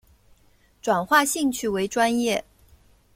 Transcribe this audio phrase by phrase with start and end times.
[0.81, 2.43] 转化兴趣为专业